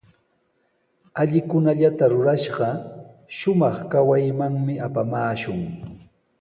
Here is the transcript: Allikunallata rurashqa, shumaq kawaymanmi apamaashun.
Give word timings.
Allikunallata 1.21 2.03
rurashqa, 2.13 2.69
shumaq 3.37 3.75
kawaymanmi 3.91 4.73
apamaashun. 4.87 5.61